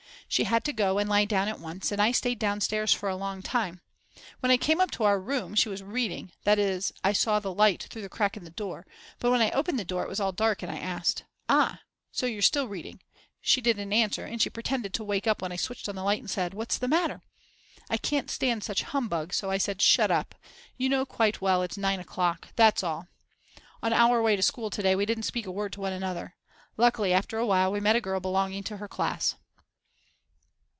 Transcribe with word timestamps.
She 0.27 0.45
had 0.45 0.63
to 0.63 0.71
go 0.71 0.97
and 0.97 1.09
lie 1.09 1.25
down 1.25 1.49
at 1.49 1.59
once 1.59 1.91
and 1.91 2.01
I 2.01 2.13
stayed 2.13 2.39
downstairs 2.39 2.93
for 2.93 3.09
a 3.09 3.17
long 3.17 3.41
time. 3.41 3.81
When 4.39 4.49
I 4.49 4.55
came 4.55 4.79
up 4.79 4.89
to 4.91 5.03
our 5.03 5.19
room 5.19 5.55
she 5.55 5.67
was 5.67 5.83
reading, 5.83 6.31
that 6.45 6.57
is 6.57 6.93
I 7.03 7.11
saw 7.11 7.41
the 7.41 7.53
light 7.53 7.87
through 7.89 8.03
the 8.03 8.07
crack 8.07 8.37
in 8.37 8.45
the 8.45 8.49
door; 8.49 8.87
but 9.19 9.29
when 9.29 9.41
I 9.41 9.51
opened 9.51 9.77
the 9.77 9.83
door 9.83 10.03
it 10.03 10.07
was 10.07 10.21
all 10.21 10.31
dark 10.31 10.63
and 10.63 10.71
when 10.71 10.81
I 10.81 10.85
asked: 10.85 11.25
Ah 11.49 11.81
so 12.13 12.27
you're 12.27 12.41
still 12.41 12.69
reading 12.69 13.01
she 13.41 13.59
didn't 13.59 13.91
answer 13.91 14.23
and 14.23 14.41
she 14.41 14.49
pretended 14.49 14.93
to 14.93 15.03
wake 15.03 15.27
up 15.27 15.41
when 15.41 15.51
I 15.51 15.57
switched 15.57 15.89
on 15.89 15.95
the 15.95 16.03
light 16.03 16.21
and 16.21 16.29
said: 16.29 16.53
What's 16.53 16.77
the 16.77 16.87
matter? 16.87 17.23
I 17.89 17.97
can't 17.97 18.31
stand 18.31 18.63
such 18.63 18.83
humbug 18.83 19.33
so 19.33 19.51
I 19.51 19.57
said: 19.57 19.81
Shut 19.81 20.11
up, 20.11 20.33
you 20.77 20.87
know 20.87 21.05
quite 21.05 21.41
well 21.41 21.61
it's 21.61 21.77
9 21.77 21.99
o 21.99 22.03
clock. 22.05 22.53
That's 22.55 22.83
all. 22.85 23.09
On 23.83 23.91
our 23.91 24.21
way 24.21 24.37
to 24.37 24.41
school 24.41 24.69
to 24.69 24.81
day 24.81 24.95
we 24.95 25.05
didn't 25.05 25.23
Speak 25.23 25.45
a 25.45 25.51
word 25.51 25.73
to 25.73 25.81
one 25.81 25.91
another. 25.91 26.35
Luckily 26.77 27.11
after 27.11 27.37
awhile 27.37 27.69
we 27.69 27.81
met 27.81 27.97
a 27.97 28.01
girl 28.01 28.21
belonging 28.21 28.63
to 28.63 28.77
her 28.77 28.87
class. 28.87 29.35